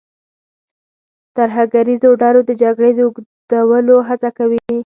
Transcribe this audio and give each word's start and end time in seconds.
ترهګریزو 1.37 2.09
ډلو 2.21 2.41
د 2.45 2.51
جګړې 2.61 2.91
د 2.95 2.99
اوږدولو 3.05 3.95
هڅه 4.07 4.29
کوي. 4.37 4.61